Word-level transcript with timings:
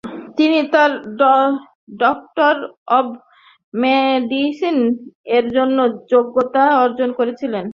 তিনি 0.37 0.57
তার 0.73 0.91
doctor 1.99 2.55
of 2.97 3.07
মেডিসিন-এর 3.73 5.45
জন্য 5.57 5.77
যোগ্যতা 6.11 6.63
অর্জন 6.83 7.09
করেছিলেন। 7.19 7.63